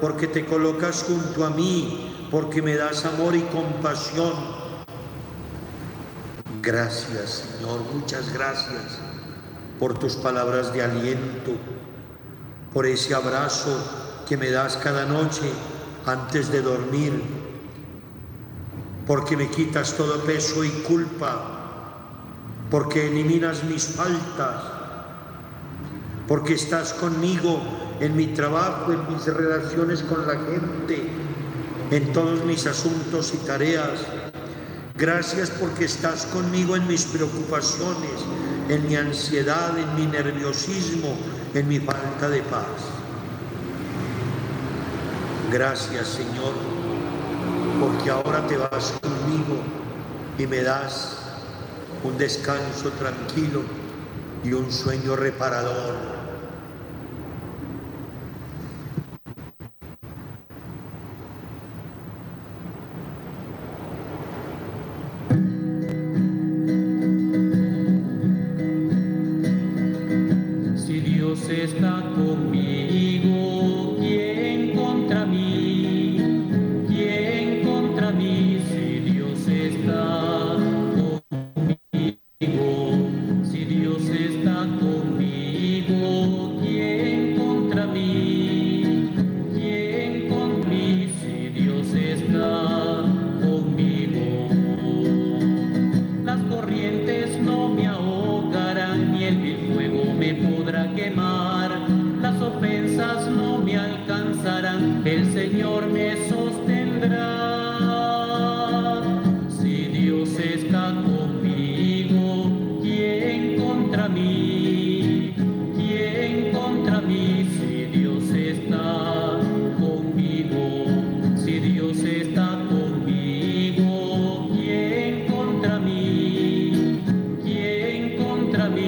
porque 0.00 0.26
te 0.26 0.44
colocas 0.44 1.04
junto 1.04 1.46
a 1.46 1.50
mí, 1.50 2.28
porque 2.30 2.60
me 2.60 2.74
das 2.74 3.06
amor 3.06 3.34
y 3.34 3.40
compasión 3.42 4.58
Gracias, 6.60 7.44
Señor, 7.56 7.80
muchas 7.94 8.32
gracias 8.34 8.98
por 9.78 9.96
tus 9.98 10.16
palabras 10.16 10.72
de 10.74 10.82
aliento, 10.82 11.52
por 12.78 12.86
ese 12.86 13.12
abrazo 13.12 13.76
que 14.28 14.36
me 14.36 14.52
das 14.52 14.76
cada 14.76 15.04
noche 15.04 15.50
antes 16.06 16.48
de 16.52 16.62
dormir, 16.62 17.12
porque 19.04 19.36
me 19.36 19.50
quitas 19.50 19.94
todo 19.94 20.22
peso 20.22 20.62
y 20.62 20.70
culpa, 20.86 21.42
porque 22.70 23.08
eliminas 23.08 23.64
mis 23.64 23.84
faltas, 23.84 24.62
porque 26.28 26.54
estás 26.54 26.92
conmigo 26.92 27.60
en 27.98 28.14
mi 28.14 28.28
trabajo, 28.28 28.92
en 28.92 29.12
mis 29.12 29.26
relaciones 29.26 30.04
con 30.04 30.24
la 30.24 30.34
gente, 30.34 31.10
en 31.90 32.12
todos 32.12 32.44
mis 32.44 32.64
asuntos 32.64 33.34
y 33.34 33.38
tareas. 33.38 34.06
Gracias 34.96 35.50
porque 35.50 35.86
estás 35.86 36.26
conmigo 36.26 36.76
en 36.76 36.86
mis 36.86 37.06
preocupaciones, 37.06 38.22
en 38.68 38.86
mi 38.86 38.94
ansiedad, 38.94 39.76
en 39.76 39.96
mi 39.96 40.06
nerviosismo, 40.06 41.16
en 41.54 41.68
mi 41.68 41.78
falta 41.78 42.28
de 42.28 42.42
paz. 42.42 42.66
Gracias 45.50 46.08
Señor, 46.08 46.52
porque 47.80 48.10
ahora 48.10 48.46
te 48.46 48.56
vas 48.56 48.92
conmigo 49.00 49.62
y 50.38 50.46
me 50.46 50.62
das 50.62 51.18
un 52.04 52.18
descanso 52.18 52.90
tranquilo 52.98 53.62
y 54.44 54.52
un 54.52 54.70
sueño 54.70 55.16
reparador. 55.16 56.17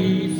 peace. 0.00 0.39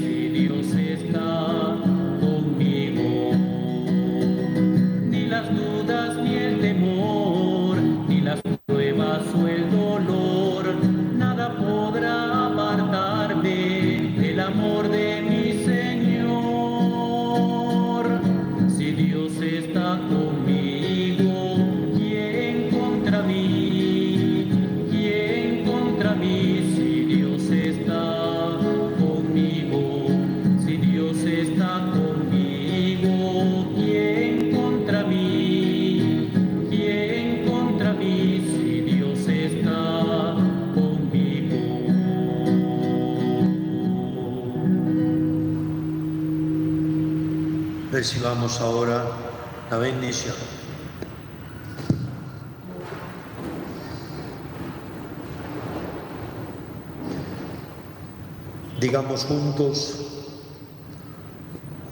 Juntos, 59.17 59.97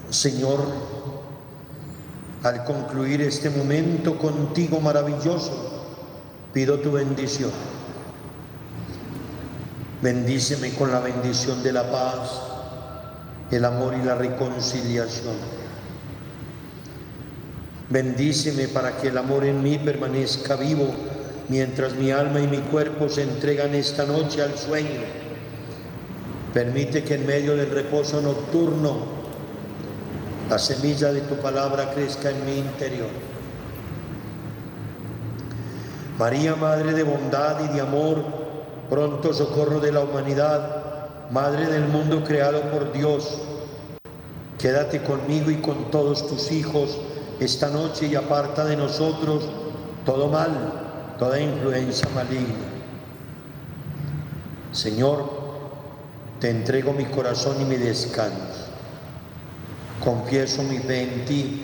Señor, 0.09 0.59
al 2.43 2.63
concluir 2.63 3.21
este 3.21 3.49
momento 3.49 4.17
contigo 4.17 4.79
maravilloso, 4.79 5.51
pido 6.53 6.79
tu 6.79 6.93
bendición. 6.93 7.51
Bendíceme 10.01 10.71
con 10.73 10.91
la 10.91 10.99
bendición 10.99 11.61
de 11.61 11.73
la 11.73 11.91
paz, 11.91 12.41
el 13.51 13.65
amor 13.65 13.95
y 14.01 14.05
la 14.05 14.15
reconciliación. 14.15 15.35
Bendíceme 17.89 18.67
para 18.69 18.97
que 18.97 19.09
el 19.09 19.17
amor 19.17 19.43
en 19.43 19.61
mí 19.61 19.77
permanezca 19.77 20.55
vivo 20.55 20.87
mientras 21.49 21.95
mi 21.95 22.11
alma 22.11 22.39
y 22.39 22.47
mi 22.47 22.59
cuerpo 22.59 23.09
se 23.09 23.23
entregan 23.23 23.75
esta 23.75 24.05
noche 24.05 24.41
al 24.41 24.57
sueño. 24.57 25.28
Permite 26.59 27.05
que 27.05 27.13
en 27.13 27.25
medio 27.25 27.55
del 27.55 27.71
reposo 27.71 28.19
nocturno 28.19 28.97
la 30.49 30.59
semilla 30.59 31.13
de 31.13 31.21
tu 31.21 31.35
palabra 31.35 31.91
crezca 31.93 32.31
en 32.31 32.45
mi 32.45 32.57
interior. 32.57 33.07
María, 36.17 36.57
Madre 36.57 36.91
de 36.91 37.03
bondad 37.03 37.63
y 37.63 37.73
de 37.73 37.79
amor, 37.79 38.25
pronto 38.89 39.33
socorro 39.33 39.79
de 39.79 39.93
la 39.93 40.01
humanidad, 40.01 41.29
Madre 41.31 41.65
del 41.67 41.85
mundo 41.87 42.25
creado 42.25 42.59
por 42.63 42.91
Dios, 42.91 43.39
quédate 44.57 45.01
conmigo 45.01 45.51
y 45.51 45.61
con 45.61 45.89
todos 45.91 46.27
tus 46.27 46.51
hijos 46.51 46.97
esta 47.39 47.69
noche 47.69 48.07
y 48.07 48.15
aparta 48.15 48.65
de 48.65 48.75
nosotros 48.75 49.45
todo 50.05 50.27
mal, 50.27 50.49
toda 51.17 51.39
influencia 51.39 52.09
maligna. 52.13 52.67
Señor, 54.73 55.38
te 56.39 56.49
entrego 56.49 56.93
mi 56.93 57.05
corazón 57.05 57.61
y 57.61 57.65
mi 57.65 57.75
descanso 57.77 58.69
confieso 59.99 60.63
mi 60.63 60.79
fe 60.79 61.03
en 61.03 61.25
ti, 61.25 61.61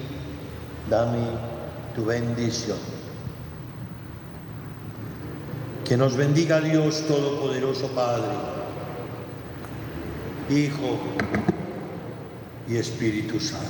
dame 0.90 1.20
tu 1.96 2.06
bendición. 2.06 2.78
Que 5.84 5.98
nos 5.98 6.16
bendiga 6.18 6.60
Dios 6.62 7.06
Todopoderoso 7.08 7.88
Padre, 7.90 8.32
Hijo 10.50 11.00
y 12.68 12.78
Espíritu 12.78 13.40
Santo. 13.40 13.66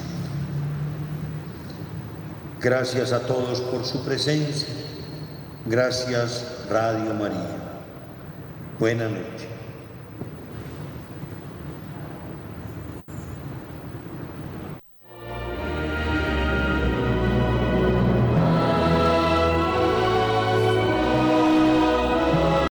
Gracias 2.62 3.12
a 3.12 3.20
todos 3.22 3.62
por 3.62 3.86
su 3.86 4.04
presencia. 4.04 4.74
Gracias 5.66 6.66
Radio 6.70 7.14
María. 7.14 7.58
Buenas 8.80 9.12
noches. 9.12 9.55